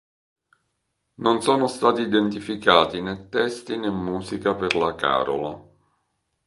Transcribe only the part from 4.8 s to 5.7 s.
carola.